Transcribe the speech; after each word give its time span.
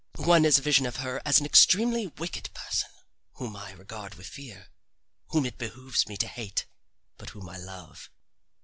One 0.15 0.45
is 0.45 0.57
a 0.57 0.63
vision 0.63 0.87
of 0.87 0.95
her 0.95 1.21
as 1.25 1.39
an 1.39 1.45
extremely 1.45 2.07
wicked 2.07 2.51
person 2.55 2.89
whom 3.33 3.55
I 3.55 3.69
regard 3.73 4.15
with 4.15 4.25
fear, 4.25 4.69
whom 5.27 5.45
it 5.45 5.59
behooves 5.59 6.07
me 6.07 6.17
to 6.17 6.27
hate, 6.27 6.65
but 7.19 7.29
whom 7.29 7.47
I 7.47 7.57
love. 7.57 8.09